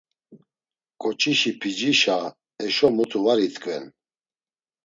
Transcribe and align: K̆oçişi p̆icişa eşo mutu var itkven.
K̆oçişi 1.01 1.51
p̆icişa 1.59 2.17
eşo 2.65 2.87
mutu 2.95 3.19
var 3.25 3.39
itkven. 3.47 3.83